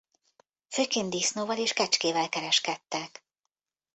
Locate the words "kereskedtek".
2.29-3.23